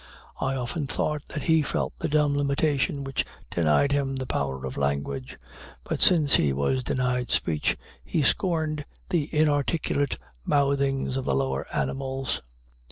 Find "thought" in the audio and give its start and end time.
0.87-1.27